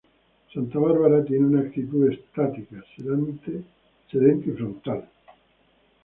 Santa 0.51 0.79
Bárbara 0.79 1.23
tiene 1.23 1.45
una 1.45 1.61
actitud 1.61 2.11
estática, 2.11 2.83
sedente 2.97 3.53
y 3.53 4.51
frontal. 4.53 5.07